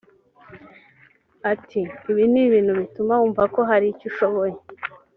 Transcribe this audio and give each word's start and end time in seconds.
Ati” 1.51 1.81
Ibi 2.09 2.23
ni 2.31 2.41
ibintu 2.47 2.71
bituma 2.79 3.13
wumvako 3.19 3.59
hari 3.69 3.85
icyo 3.93 4.05
ushoboye 4.11 4.55